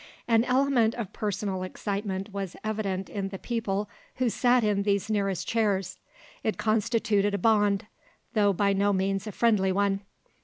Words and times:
An 0.27 0.43
element 0.45 0.95
of 0.95 1.13
personal 1.13 1.61
excitement 1.61 2.33
was 2.33 2.55
evident 2.63 3.07
in 3.07 3.29
the 3.29 3.37
people 3.37 3.87
who 4.15 4.31
sat 4.31 4.63
in 4.63 4.81
these 4.81 5.11
nearest 5.11 5.47
chairs; 5.47 5.99
it 6.43 6.57
constituted 6.57 7.35
a 7.35 7.37
bond, 7.37 7.85
though 8.33 8.51
by 8.51 8.73
no 8.73 8.93
means 8.93 9.27
a 9.27 9.31
friendly 9.31 9.71
one. 9.71 9.99